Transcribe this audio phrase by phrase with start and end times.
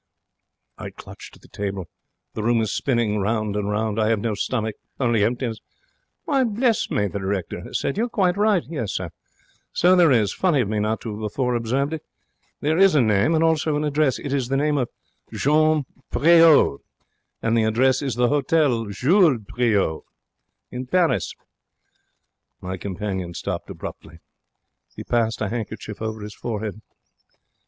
[0.79, 1.85] I clutch at the table.
[2.33, 3.99] The room is spinning round and round.
[4.01, 5.59] I have no stomach only emptiness.
[6.25, 9.11] 'Why, bless me,' the directeur has said, 'you're quite right, sir.
[9.73, 10.33] So there is.
[10.33, 12.01] Funny of me not to have before observed it.
[12.61, 14.17] There is a name, and also an address.
[14.17, 14.89] It is the name of
[15.31, 16.79] Jean Priaulx,
[17.43, 20.03] and the address is the Hotel Jules Priaulx,
[20.89, 21.35] Paris.'
[22.59, 24.17] My companion stopped abruptly.
[24.95, 26.81] He passed a handkerchief over his forehead.